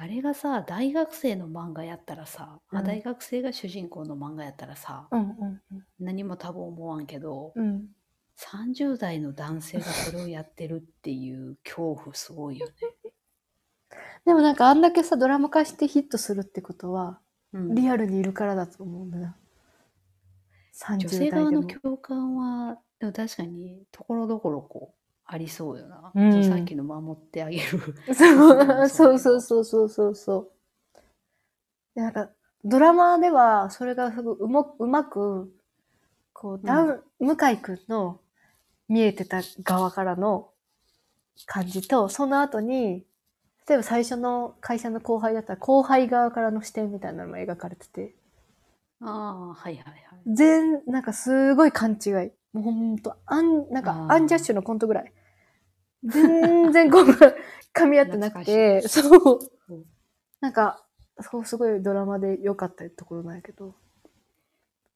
[0.00, 5.60] あれがさ、大学生の漫画やったらさ、あうん大学生が主人公の漫画やったらさ、うんうん
[5.98, 7.68] 何も多分思わんけど、うん。
[7.68, 7.88] うん。
[8.36, 12.74] 30代の男性がそれをやってるっていう恐怖すごいよね。
[14.24, 17.18] でもなんかあんだけさ、ドラマ化してヒットするってことは、
[17.52, 19.36] うんリアルにいるからだと思うんだな。
[20.96, 21.62] 女性30代でも側の。
[21.64, 24.98] 共感は、でも確かにところどころこう、
[25.30, 26.10] ありそうよな。
[26.14, 27.64] うんさっきの守ってあげる。
[28.14, 30.50] そう そうそうそうそうそう。
[31.94, 32.30] で、なんか、
[32.64, 35.52] ドラマでは、それがすごいうまうまく、
[36.32, 38.20] こう、ダウン、向井くんの
[38.88, 40.48] 見えてた側からの
[41.44, 43.04] 感じと、その後に、
[43.68, 48.14] 例えば最初の会社の後輩だったら、後輩側からの視点みたいなのも描かれてて、
[49.02, 50.04] ああ、はいはいはい。
[50.26, 52.12] 全、なんかすごい勘違い。
[52.52, 55.12] もうほんと、アン、なんかアンジャッシュのコントぐらい。
[56.04, 57.04] 全然こう、
[57.74, 59.84] 噛み合ってなくて、そううん。
[60.40, 60.84] なんか、
[61.20, 63.74] そう、すごいドラマで良かったところなんやけど、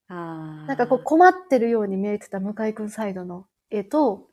[0.08, 0.66] ああ。
[0.66, 4.28] なんかこう困ってるように見えてた向井くんサイドの絵と、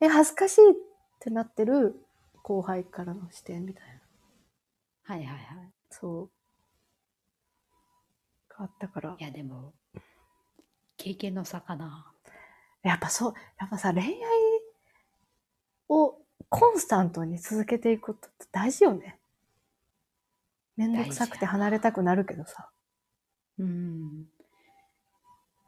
[0.00, 0.74] え、恥ずかしいっ
[1.20, 1.94] てなってる
[2.42, 3.84] 後輩からの視点みたい
[5.06, 5.14] な。
[5.14, 5.72] はいはいはい。
[5.90, 6.30] そう。
[8.48, 9.22] があったからい。
[9.22, 9.74] やでも、
[10.96, 12.12] 経験の差かな。
[12.82, 14.10] やっぱそう、やっぱさ、恋愛
[15.90, 16.16] を
[16.48, 19.18] コンスタントに続けていくことって大事よね。
[20.76, 22.70] めんどくさくて離れたくなるけどさ。
[23.58, 24.24] うん。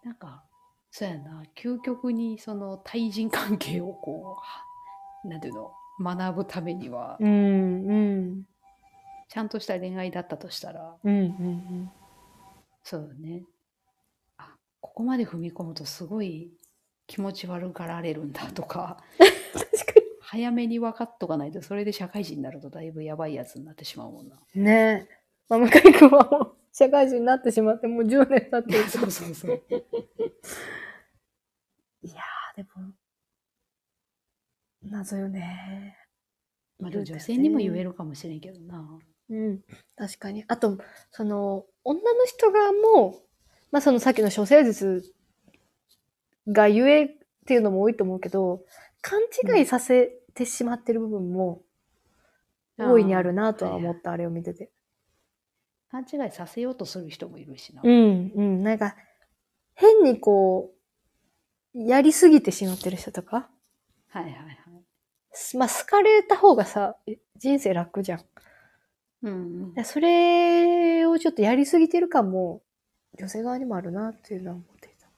[0.04, 0.44] なんか、
[0.90, 4.38] そうやな、究極にその対人関係をこ
[5.24, 7.94] うは、なんていうの、学ぶためには、うん、う
[8.30, 8.42] ん。
[9.28, 11.90] ちゃんとした恋愛だったとしたら、うん、うん、
[12.82, 13.44] そうだね。
[14.38, 16.50] あ、ここまで踏み込むとすごい
[17.06, 20.01] 気持ち悪がられるんだとか、 確か
[20.32, 24.40] 早めに分かっとかないと、それで社会人になるとだいぶやばいやつになってしまうもんな。
[24.54, 24.62] に。
[24.62, 25.08] ねえ。
[25.50, 29.62] まあ、向井くんはもう社会人になってしまってもう10年経ってるそうそうそう。
[32.02, 32.94] いやー、でも、
[34.84, 35.98] 謎よね。
[36.80, 39.00] まあ、いるんだよね女性にも言えるかもしれんけどな。
[39.28, 39.60] うん、
[39.96, 40.46] 確かに。
[40.48, 40.78] あと、
[41.10, 43.20] その、女の人側も、
[43.70, 45.12] まあそのさっきの処世術
[46.48, 47.08] がゆえっ
[47.44, 48.64] ていうのも多いと思うけど、
[49.02, 49.20] 勘
[49.58, 51.62] 違いさせてしまってる部分も
[52.78, 54.70] 大いにあるなとは思った、あれを見てて。
[55.90, 57.82] 勘違いさせようとする人もいるしな。
[57.84, 58.62] うん、うん。
[58.62, 58.96] なんか、
[59.74, 60.72] 変にこ
[61.74, 63.48] う、やりすぎてしまってる人とか、
[64.08, 65.56] はいはいはい。
[65.56, 66.96] まあ好かれた方がさ、
[67.38, 68.20] 人生楽じゃん。
[69.22, 72.62] うんでそれをちょっとやりすぎてる感も、
[73.18, 75.08] 女性側にもあるなっていうのは思っていた。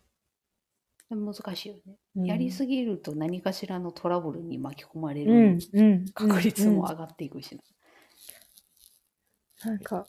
[1.10, 1.24] うん。
[1.24, 1.96] 難しいよね。
[2.16, 6.04] うんやりすぎると何かしらのトラブルに巻き込まれうんる、うん。
[6.12, 7.62] 確率もうん上がっていくしな。
[9.64, 10.06] なんか、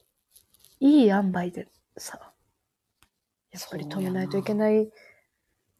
[0.79, 2.33] いい塩梅でさ、
[3.51, 4.87] やっぱり止めないといけない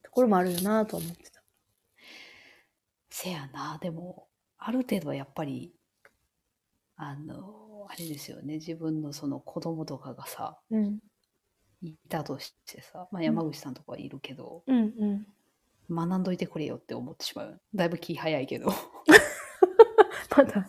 [0.04, 1.44] ところもあるよなとは思ってた。
[3.10, 5.74] せやな、でも、ある程度はやっぱり、
[6.96, 11.00] あの、あれですよね、自分のその子供とかがさ、うん。
[11.82, 15.28] いたとしてさ、まあ山口さんとかはいるけど、うんうん。
[15.90, 17.62] 学んどいてくれよって思ってしまう。
[17.74, 18.74] だいぶ気早いけど。
[20.36, 20.68] まだ、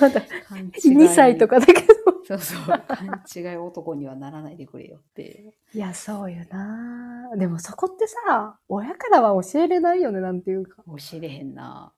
[0.00, 1.48] まだ、勘違い2歳と。
[1.48, 1.78] かだけど。
[2.26, 2.82] そうそう。
[2.86, 5.54] 勘違い男にはならないでくれよって。
[5.74, 10.82] いや、そうよなでもそこってさ、親からは教えれないよね、なんていうか。
[10.86, 11.92] 教えれへんな。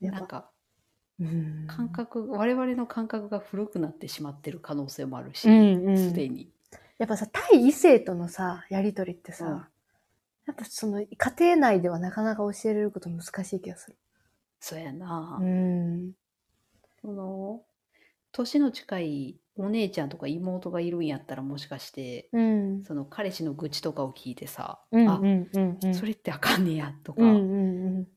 [0.00, 0.50] なんか、
[1.18, 1.66] うん。
[1.66, 6.50] 感覚、我々の感覚が古くなってしまってる可能性もあるし、すでに。
[6.98, 9.62] やっぱさ、対異性とのさ、やりとりってさ、うん
[10.50, 11.08] やっぱその、家
[11.38, 13.96] 庭内ではなかなか教えれること難しい気がする。
[14.58, 15.38] そうやな。
[15.40, 16.12] うん。
[17.00, 17.62] その、
[18.32, 22.84] 年の近いお姉ちゃんとか妹がいるんやったらもしかして、うん。
[22.84, 25.94] その彼氏の愚痴とかを聞いてさ、うんあ、うんうんうん。
[25.94, 28.08] それってあかんねやとかうんうん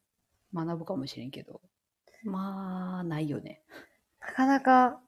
[0.53, 0.65] うん。
[0.67, 1.61] 学ぶかもしれんけど、
[2.23, 3.61] まあ、ないよね。
[4.19, 4.99] なかなか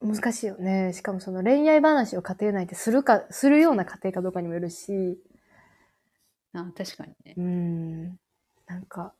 [0.00, 0.92] 難しいよね。
[0.92, 5.18] しかもその恋愛話を家庭内でするか、するような家庭かどうかにもよるし、
[6.54, 7.42] あ確かにねう。
[7.42, 8.18] ん。
[8.66, 9.14] なんか、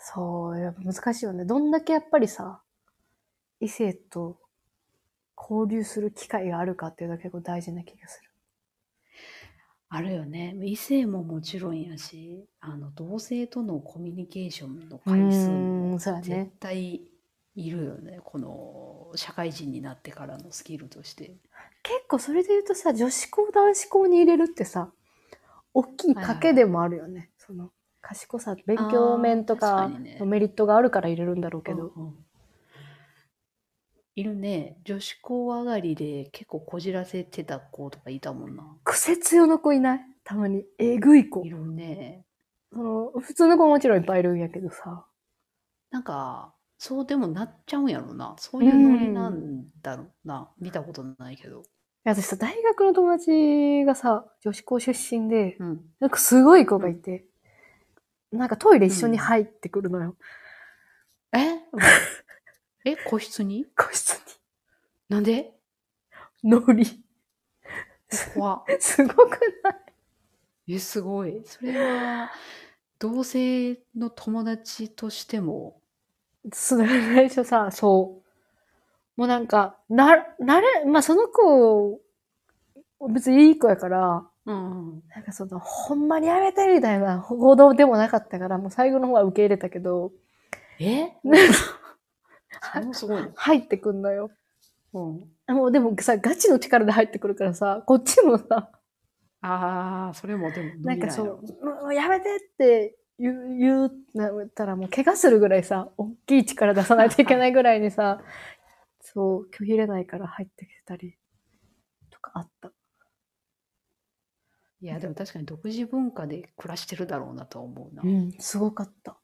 [0.00, 1.44] そう、やっぱ難しいよね。
[1.44, 2.60] どんだけやっぱりさ、
[3.60, 4.38] 異性と
[5.36, 8.30] 交流する機会があるかっていうのが結構大事な気がする。
[9.88, 10.56] あるよね。
[10.64, 17.02] 異性ももちろんやし、あの、同性とのコミュニケーションの回数うも絶対
[17.54, 18.20] いるよね。
[18.24, 21.36] この、社会人になってからのスキルとして。
[21.84, 24.90] 結構それで言うとさ、女子校男子校に入れるってさ、
[25.72, 27.30] 大きい賭けでもあるよね。
[27.38, 27.70] その、
[28.00, 31.92] 賢さ、勉強面とかのメリットがあるから入れるんだろうけど。
[31.94, 32.14] うんうん
[34.16, 34.78] いるね。
[34.84, 38.64] 女子校上がりで結構こじらせてた子とかいたもんな。
[38.84, 40.00] 癖強の子いない？
[40.22, 40.64] たまに。
[40.78, 41.50] えぐい子い。
[41.50, 42.24] るね。
[42.72, 45.04] その、普通の子ももちろんいっぱいいるんやけどさ。
[45.90, 48.36] なんか、そうでもなっちゃうんやろな。
[48.38, 50.48] そういうノリなんだろうな。
[50.60, 51.64] 見たことないけど。
[52.06, 55.80] いや私さ、大学の友達がさ、女子校出身で、うん。
[56.00, 57.24] なんかすごい子がいて、
[58.30, 60.16] なんかトイレ一緒に入ってくるのよ。
[61.32, 61.60] え？
[62.84, 63.64] え、個室に？
[63.76, 64.20] 個室
[65.08, 65.54] なんで？
[66.42, 66.50] に。
[66.50, 67.04] ノリ。
[68.34, 69.30] 怖っ すごく
[69.62, 69.70] な
[70.66, 70.74] い？
[70.74, 71.42] え、すごい。
[71.44, 72.30] それは、
[72.98, 75.80] 同性の友達としても、
[76.52, 78.23] その最初さ、そう。
[79.16, 82.00] もうなんか、な、なれ、まあ、その子、
[83.12, 85.02] 別にいい子やから、うん。
[85.08, 90.12] なんかその、ほんまにやめてみたいな報道でもなかったから、もう最後の方は受け入れたけど、
[90.80, 91.12] え？
[92.92, 93.30] すごいね。
[93.36, 94.30] 入ってくんのよ。
[94.92, 95.54] うん。
[95.54, 98.70] もうでもさ、ガチの力で入ってくるからさ、こっちもさ、
[99.40, 101.26] ああ、それもでも無なんかそう、
[101.82, 108.20] もうやめてって言う、言うなったらもう怪我するぐらいさ、大きい力出さないといけないぐらいにさ、
[109.04, 111.16] そう、拒否れないから入ってきたり、
[112.10, 112.72] とかあった。
[114.80, 118.02] いや、でも確かに独自文化で暮らしてるだろうなとは思うな。
[118.02, 119.16] うん、すごかった。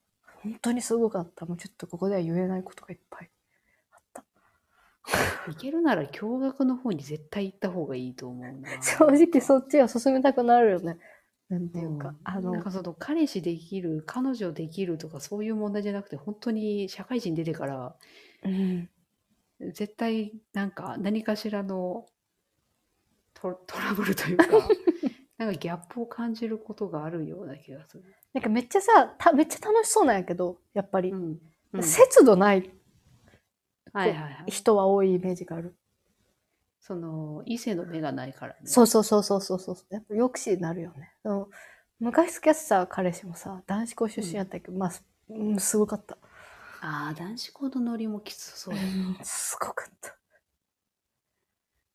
[0.43, 1.47] 本当にすごかった。
[1.47, 3.31] もうちょっとここでは言えないことがいっぱい
[3.93, 4.25] あった。
[5.49, 8.71] 行けるなら驚愕の方に絶対行った方がいいと思うな。
[8.83, 10.99] 正直そっちは進めたくなるよね。
[11.49, 17.97] なんていうか、んあのなん、かその彼氏できる、彼女できるとかそういう問題じゃなくて、本当に社会人出てから、
[18.45, 18.89] うん、
[19.61, 22.07] 絶対なんか何かしらの
[23.35, 24.47] トトラブルというか、
[25.39, 28.05] なんかギャップを感じることがあるような気がする。
[28.33, 31.11] なんかめっちゃさ、ためっちゃ楽しそうなんやけど、やっぱり。
[31.11, 31.41] うん。
[31.73, 32.69] うん節度ない
[33.93, 34.51] はいはいはい。
[34.51, 35.77] 人は多いイメージがある。
[36.81, 38.61] その異性の目がないからね。
[38.65, 39.77] そうそうそうそうそうそう。
[39.91, 41.15] やっぱ抑止になるよね。
[42.01, 46.17] 昔付き合ってた彼氏もさ、男子校出身やったけど、まあす、うんすごかった。
[46.83, 48.81] ああ、男子校のノリもきつそうや。
[49.23, 50.17] すごかった。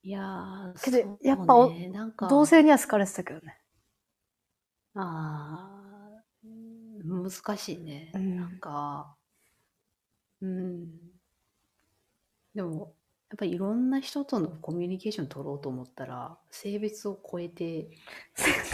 [0.03, 1.53] いやー、けどそうやっぱ
[1.91, 3.57] なんか、同性には好かれてたけどね。
[4.93, 8.11] ああ、うん難しいね。
[8.13, 9.17] うんなんか、
[10.41, 10.87] うん。
[12.53, 12.95] でも、
[13.29, 17.89] やっぱりいろんな人とのコミュニケーション取ろうと思ったら、性別を超えて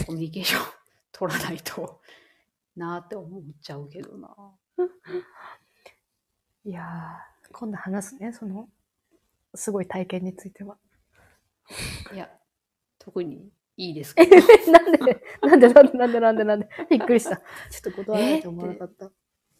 [0.06, 0.63] コミュニケーション
[1.12, 2.02] 取らないと
[2.76, 4.36] なーって思っちゃうけどな。
[6.63, 8.67] いやー、今度話すね、その、
[9.56, 10.78] すごい体験については。
[12.13, 12.30] いや、
[13.00, 14.36] 特にいいですけえど。
[14.71, 14.97] なんで、
[15.41, 17.38] なんで、なんで、なんで、なんで、なんで、びっくりした。
[17.38, 17.43] ちょ
[17.80, 19.12] っと断られて思わなかった。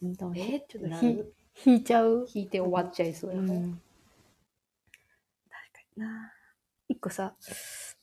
[0.02, 0.88] うん、でもえちょっと
[1.66, 2.26] 引いちゃう。
[2.26, 3.58] 聞いて終わっちゃいそうやもん。
[3.58, 3.82] うん
[5.50, 6.34] 確かにな。
[6.88, 7.36] 一個さ、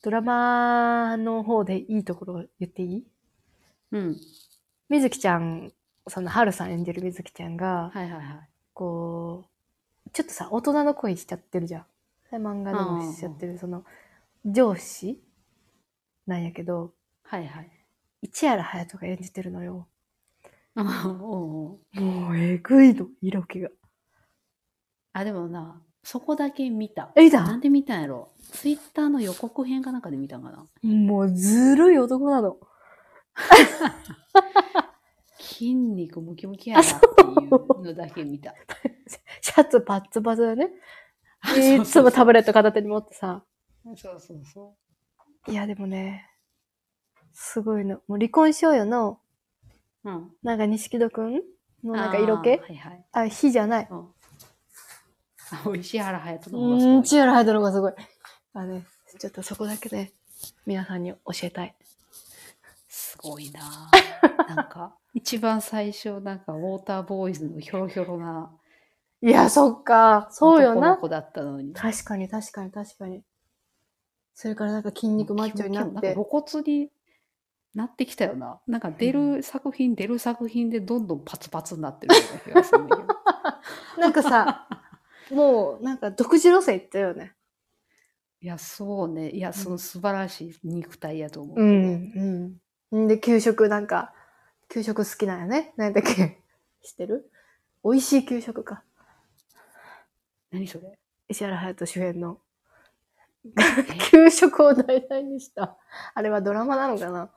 [0.02, 3.06] ドラマの方でいいところ言っていい？
[3.92, 4.16] うん。
[4.88, 5.72] みずきちゃん、
[6.08, 8.48] その、はるさん演じるみずきちゃんが、はいはいはい。
[8.79, 9.45] こ
[10.07, 12.37] う、ちょっとさ、大人の恋しちゃってるじゃん。
[12.37, 13.85] 漫画でもしちゃってる、その、
[14.45, 15.21] 上司
[16.29, 17.71] なんやけど、はいはい。
[18.23, 19.88] 市原隼人が演じてるのよ。
[20.77, 21.81] も
[22.31, 23.71] う、えぐいの、色気が。
[25.12, 27.11] あ、でもな、そこだけ見た。
[27.17, 27.43] え、見た？
[27.43, 32.59] なんで見たんやろツイッターの予告編かなんかで見たんかなもう、ずるい男なの。
[35.59, 38.55] 筋肉ムキムキやなっていうのだけ見た。
[39.42, 40.71] シャツパッツパツだね。
[41.40, 43.44] あいつもタブレット片手に持ってさ。
[43.97, 44.77] そうそうそ
[45.49, 46.31] いや、でもね、
[47.33, 47.97] すごいの。
[48.07, 49.21] もう離婚しようよの、
[50.05, 50.11] う。
[50.11, 50.37] うん。
[50.44, 51.42] なんか錦戸くん
[51.83, 52.51] のなんか色気？
[52.53, 53.05] あーはいはい。
[53.12, 53.88] あ、火じゃない。
[53.90, 54.09] うん。
[55.51, 57.05] あ、石原隼人うーん、の方がすごい。
[57.05, 57.92] 千原隼人の方がすごい。
[58.53, 58.87] あね、
[59.18, 60.12] ちょっとそこだけね、
[60.66, 61.75] 皆さんに教えたい。
[63.20, 63.90] すごいな
[64.54, 68.52] なんか、一番最初、なんか、ウォーターボーイズのひょろひょろな
[69.20, 70.28] いや、そっか。
[70.31, 70.81] そうよな。
[70.81, 71.72] 男の子だったのに。
[71.74, 73.24] 確かに、確かに、確かに。
[74.35, 75.92] それからなんか筋肉マッチョになって。
[75.92, 76.90] なんか露骨に
[77.74, 78.61] なってきたよな。
[78.68, 83.09] なんか出る作品、出る作品でどんどんパツパツになってるような気がするんだけど。
[84.00, 84.68] なんかさ、
[85.33, 87.35] もう、なんか独自路線行ったよね。
[88.40, 89.31] いや、そうね。
[89.31, 91.61] いや、その素晴らしい肉体やと思う。
[91.61, 92.44] うん、うん。
[92.44, 92.57] ん
[92.92, 94.14] で、給食なんか、
[94.68, 95.72] 給食好きなんやね。
[95.77, 96.42] 何だっけ
[96.83, 97.31] 知ってる？
[97.85, 98.83] 美味しい給食か。
[100.51, 100.98] 何それ？
[101.29, 102.40] 石原隼人主演の。
[104.11, 105.77] 給食を題材にした。
[106.14, 107.31] あれはドラマなのかな？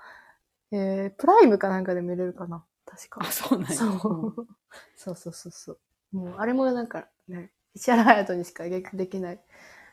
[0.72, 2.66] えー、プライムかなんかで見れるかな？
[2.86, 3.32] 確かあ、。
[3.32, 3.76] そうなんや。
[3.76, 4.48] そう。
[4.96, 5.80] そうそうそうそう。
[6.18, 9.40] もう、あれもなんかね、石原隼人にしかできない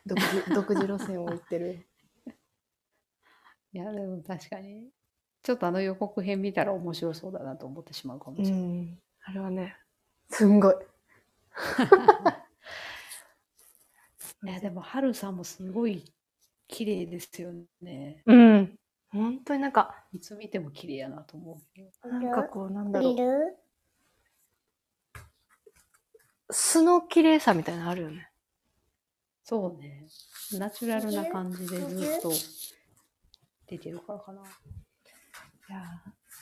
[0.06, 1.86] 独自独自路線を行ってる。
[3.72, 4.90] いや、でも確かに。
[5.48, 8.60] ちょっとあの予告編見たら面白そうだなと思ってしまうかもうしれない。
[8.60, 8.98] ん。
[9.24, 9.78] あれはね、
[10.28, 10.74] すんごい。
[14.44, 16.04] いや、でも、ハルさんもすごい
[16.66, 18.22] 綺麗ですよね。
[18.26, 18.78] うん。
[19.08, 21.62] 本当になんか、いつ見ても綺麗やなと思
[22.04, 22.06] う。
[22.06, 23.16] なんかこう、なんだろう。
[23.16, 23.56] る？
[26.50, 28.30] 素の綺麗さみたいなのあるよね。
[29.44, 30.06] そうね。
[30.58, 32.30] ナチュラルな感じでずっと
[33.66, 34.42] 出てるからかな。
[35.68, 35.82] いや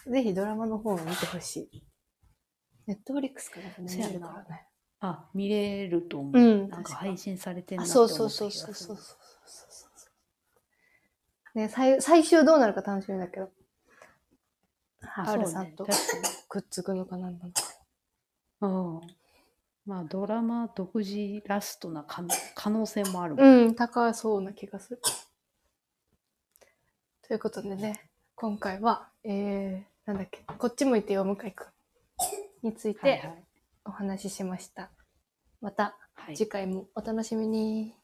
[0.06, 1.82] ーぜひドラマの方を見てほしい。
[2.86, 4.66] ネットフリックスかなんか見れるからね。
[5.00, 6.40] あ、見れると思う。
[6.40, 9.12] うんなんか配信されてるなそうそうそうそうそうそ
[11.54, 11.58] う。
[11.58, 13.50] ね、最最終どうなるか楽しみだけど。
[15.02, 15.86] あハルさんと
[16.48, 17.62] くっつくのかなんだのか。
[18.60, 19.00] うん。
[19.86, 23.46] まあ、ドラマ独自ラストな可能可能性もあるもん。
[23.46, 25.00] うん、高そうな気がする。
[27.26, 31.66] ということでね、今回は、えー、なんだっけ、こっち向いてよ、向井くん
[32.62, 33.22] について
[33.82, 34.90] お話ししました。
[35.62, 37.94] またはい次回もお楽しみに。